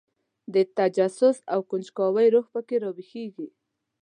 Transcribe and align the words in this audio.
د 0.53 0.55
تجسس 0.77 1.37
او 1.53 1.59
کنجکاوۍ 1.69 2.27
روح 2.35 2.45
په 2.53 2.61
کې 2.67 2.75
راویښېږي. 2.83 3.47